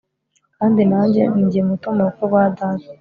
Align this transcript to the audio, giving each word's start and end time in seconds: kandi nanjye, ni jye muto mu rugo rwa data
kandi 0.57 0.81
nanjye, 0.91 1.21
ni 1.33 1.43
jye 1.51 1.61
muto 1.69 1.87
mu 1.95 2.01
rugo 2.07 2.21
rwa 2.29 2.43
data 2.59 2.89